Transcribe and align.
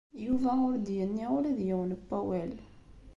Yuba 0.25 0.51
ur 0.67 0.75
d-yenni 0.77 1.25
ula 1.35 1.51
d 1.57 1.59
yiwen 1.67 1.91
n 2.01 2.03
wawal. 2.07 2.51